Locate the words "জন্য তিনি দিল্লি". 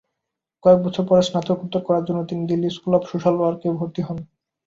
2.07-2.69